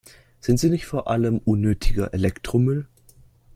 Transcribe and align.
Sind 0.39 0.59
sie 0.59 0.71
nicht 0.71 0.87
vor 0.87 1.09
allem 1.11 1.37
unnötiger 1.45 2.11
Elektromüll? 2.15 2.87